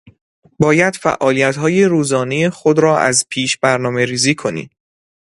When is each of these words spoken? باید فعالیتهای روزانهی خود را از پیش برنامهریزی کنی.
باید 0.59 0.95
فعالیتهای 0.95 1.85
روزانهی 1.85 2.49
خود 2.49 2.79
را 2.79 2.99
از 2.99 3.25
پیش 3.29 3.57
برنامهریزی 3.57 4.35
کنی. 4.35 4.69